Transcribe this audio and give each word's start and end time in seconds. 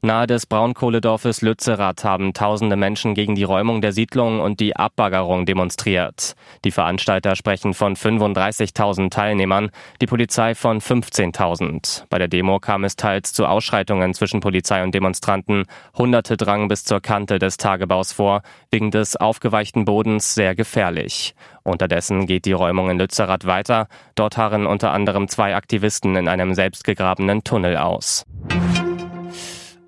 Nahe 0.00 0.28
des 0.28 0.46
Braunkohledorfes 0.46 1.42
Lützerath 1.42 2.04
haben 2.04 2.32
tausende 2.32 2.76
Menschen 2.76 3.14
gegen 3.14 3.34
die 3.34 3.42
Räumung 3.42 3.80
der 3.80 3.90
Siedlung 3.90 4.38
und 4.38 4.60
die 4.60 4.76
Abbaggerung 4.76 5.44
demonstriert. 5.44 6.36
Die 6.64 6.70
Veranstalter 6.70 7.34
sprechen 7.34 7.74
von 7.74 7.96
35.000 7.96 9.10
Teilnehmern, 9.10 9.70
die 10.00 10.06
Polizei 10.06 10.54
von 10.54 10.80
15.000. 10.80 12.04
Bei 12.10 12.18
der 12.18 12.28
Demo 12.28 12.60
kam 12.60 12.84
es 12.84 12.94
teils 12.94 13.32
zu 13.32 13.44
Ausschreitungen 13.44 14.14
zwischen 14.14 14.38
Polizei 14.38 14.84
und 14.84 14.94
Demonstranten. 14.94 15.64
Hunderte 15.96 16.36
drangen 16.36 16.68
bis 16.68 16.84
zur 16.84 17.00
Kante 17.00 17.40
des 17.40 17.56
Tagebaus 17.56 18.12
vor, 18.12 18.42
wegen 18.70 18.92
des 18.92 19.16
aufgeweichten 19.16 19.84
Bodens 19.84 20.32
sehr 20.32 20.54
gefährlich. 20.54 21.34
Unterdessen 21.64 22.26
geht 22.26 22.44
die 22.44 22.52
Räumung 22.52 22.88
in 22.88 22.98
Lützerath 22.98 23.46
weiter. 23.46 23.88
Dort 24.14 24.36
harren 24.36 24.64
unter 24.64 24.92
anderem 24.92 25.26
zwei 25.26 25.56
Aktivisten 25.56 26.14
in 26.14 26.28
einem 26.28 26.54
selbstgegrabenen 26.54 27.42
Tunnel 27.42 27.76
aus. 27.76 28.24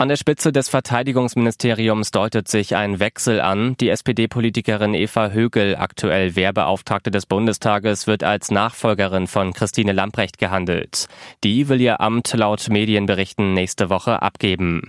An 0.01 0.09
der 0.09 0.17
Spitze 0.17 0.51
des 0.51 0.71
Verteidigungsministeriums 0.71 2.11
deutet 2.11 2.49
sich 2.49 2.75
ein 2.75 3.01
Wechsel 3.01 3.39
an. 3.39 3.77
Die 3.83 3.91
SPD-Politikerin 3.91 4.95
Eva 4.95 5.29
Högel, 5.29 5.77
aktuell 5.77 6.37
Wehrbeauftragte 6.37 7.11
des 7.11 7.27
Bundestages, 7.27 8.07
wird 8.07 8.25
als 8.25 8.51
Nachfolgerin 8.51 9.27
von 9.27 9.53
Christine 9.53 9.93
Lamprecht 9.93 10.39
gehandelt. 10.39 11.07
Die 11.45 11.69
will 11.69 11.83
ihr 11.83 12.01
Amt 12.01 12.33
laut 12.33 12.71
Medienberichten 12.71 13.53
nächste 13.53 13.91
Woche 13.91 14.23
abgeben. 14.23 14.89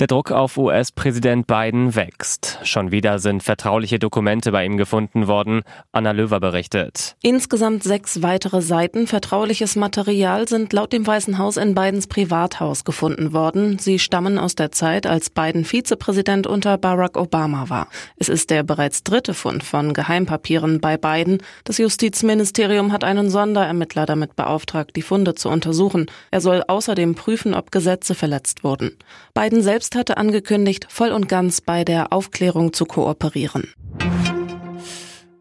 Der 0.00 0.06
Druck 0.06 0.32
auf 0.32 0.56
US-Präsident 0.56 1.46
Biden 1.46 1.94
wächst. 1.94 2.58
Schon 2.64 2.90
wieder 2.90 3.18
sind 3.18 3.42
vertrauliche 3.42 3.98
Dokumente 3.98 4.50
bei 4.50 4.64
ihm 4.64 4.76
gefunden 4.76 5.28
worden. 5.28 5.62
Anna 5.92 6.12
Löwer 6.12 6.40
berichtet. 6.40 7.14
Insgesamt 7.22 7.82
sechs 7.84 8.22
weitere 8.22 8.62
Seiten 8.62 9.06
vertrauliches 9.06 9.76
Material 9.76 10.48
sind 10.48 10.72
laut 10.72 10.92
dem 10.92 11.06
Weißen 11.06 11.38
Haus 11.38 11.56
in 11.56 11.74
Bidens 11.74 12.06
Privathaus 12.06 12.84
gefunden 12.84 13.32
worden. 13.32 13.78
Sie 13.78 13.98
stammen 13.98 14.38
aus 14.38 14.54
der 14.54 14.72
Zeit, 14.72 15.06
als 15.06 15.30
Biden 15.30 15.64
Vizepräsident 15.64 16.46
unter 16.46 16.78
Barack 16.78 17.16
Obama 17.16 17.68
war. 17.68 17.88
Es 18.16 18.28
ist 18.28 18.50
der 18.50 18.62
bereits 18.62 19.04
dritte 19.04 19.34
Fund 19.34 19.62
von 19.62 19.92
Geheimpapieren 19.92 20.80
bei 20.80 20.96
Biden. 20.96 21.38
Das 21.64 21.78
Justizministerium 21.78 22.92
hat 22.92 23.04
einen 23.04 23.30
Sonderermittler 23.30 24.06
damit 24.06 24.36
beauftragt, 24.36 24.96
die 24.96 25.02
Funde 25.02 25.34
zu 25.34 25.48
untersuchen. 25.48 26.06
Er 26.30 26.40
soll 26.40 26.62
außerdem 26.66 27.14
prüfen, 27.14 27.54
ob 27.54 27.70
Gesetze 27.70 28.14
verletzt 28.14 28.64
wurden. 28.64 28.96
Biden 29.34 29.62
selbst 29.62 29.81
selbst 29.82 29.96
hatte 29.96 30.16
angekündigt, 30.16 30.86
voll 30.88 31.10
und 31.10 31.28
ganz 31.28 31.60
bei 31.60 31.84
der 31.84 32.12
Aufklärung 32.12 32.72
zu 32.72 32.84
kooperieren. 32.84 33.72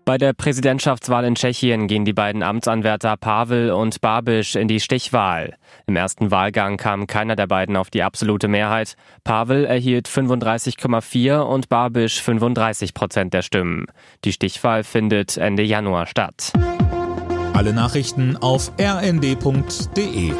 Bei 0.03 0.17
der 0.17 0.33
Präsidentschaftswahl 0.33 1.25
in 1.25 1.35
Tschechien 1.35 1.87
gehen 1.87 2.05
die 2.05 2.13
beiden 2.13 2.41
Amtsanwärter 2.41 3.17
Pavel 3.17 3.69
und 3.69 4.01
Babiš 4.01 4.55
in 4.55 4.67
die 4.67 4.79
Stichwahl. 4.79 5.53
Im 5.85 5.95
ersten 5.95 6.31
Wahlgang 6.31 6.77
kam 6.77 7.05
keiner 7.05 7.35
der 7.35 7.45
beiden 7.45 7.77
auf 7.77 7.91
die 7.91 8.01
absolute 8.01 8.47
Mehrheit. 8.47 8.95
Pavel 9.23 9.63
erhielt 9.63 10.07
35,4 10.07 11.41
und 11.41 11.69
Babiš 11.69 12.19
35 12.23 12.95
Prozent 12.95 13.35
der 13.35 13.43
Stimmen. 13.43 13.85
Die 14.25 14.33
Stichwahl 14.33 14.83
findet 14.83 15.37
Ende 15.37 15.61
Januar 15.61 16.07
statt. 16.07 16.51
Alle 17.53 17.73
Nachrichten 17.73 18.37
auf 18.37 18.71
rnd.de 18.79 20.33